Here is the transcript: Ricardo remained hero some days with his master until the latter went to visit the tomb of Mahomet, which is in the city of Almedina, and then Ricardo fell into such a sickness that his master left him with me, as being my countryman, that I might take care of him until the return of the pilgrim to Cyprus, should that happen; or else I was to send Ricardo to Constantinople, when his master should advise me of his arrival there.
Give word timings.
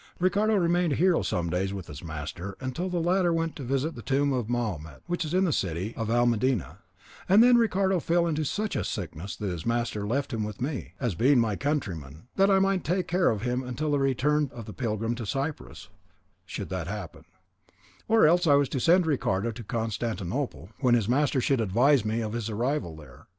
Ricardo 0.17 0.55
remained 0.55 0.93
hero 0.93 1.21
some 1.21 1.51
days 1.51 1.73
with 1.75 1.85
his 1.85 2.03
master 2.03 2.57
until 2.59 2.89
the 2.89 2.99
latter 2.99 3.31
went 3.31 3.55
to 3.57 3.63
visit 3.63 3.93
the 3.93 4.01
tomb 4.01 4.33
of 4.33 4.49
Mahomet, 4.49 5.03
which 5.05 5.23
is 5.23 5.31
in 5.31 5.43
the 5.43 5.53
city 5.53 5.93
of 5.95 6.09
Almedina, 6.09 6.79
and 7.29 7.43
then 7.43 7.55
Ricardo 7.55 7.99
fell 7.99 8.25
into 8.25 8.43
such 8.43 8.75
a 8.75 8.83
sickness 8.83 9.35
that 9.35 9.51
his 9.51 9.63
master 9.63 10.07
left 10.07 10.33
him 10.33 10.43
with 10.43 10.59
me, 10.59 10.93
as 10.99 11.13
being 11.13 11.39
my 11.39 11.55
countryman, 11.55 12.23
that 12.35 12.49
I 12.49 12.57
might 12.57 12.83
take 12.83 13.07
care 13.07 13.29
of 13.29 13.43
him 13.43 13.61
until 13.61 13.91
the 13.91 13.99
return 13.99 14.49
of 14.51 14.65
the 14.65 14.73
pilgrim 14.73 15.13
to 15.13 15.25
Cyprus, 15.27 15.89
should 16.47 16.69
that 16.69 16.87
happen; 16.87 17.25
or 18.07 18.25
else 18.25 18.47
I 18.47 18.55
was 18.55 18.69
to 18.69 18.79
send 18.79 19.05
Ricardo 19.05 19.51
to 19.51 19.63
Constantinople, 19.63 20.69
when 20.79 20.95
his 20.95 21.07
master 21.07 21.39
should 21.41 21.61
advise 21.61 22.03
me 22.03 22.21
of 22.21 22.33
his 22.33 22.49
arrival 22.49 22.95
there. 22.95 23.27